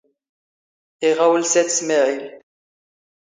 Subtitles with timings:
[1.09, 2.21] ⵉⵖⴰⵡⵍ ⵙ ⴰⵜ ⵙⵎⴰⵄⵉⵍ.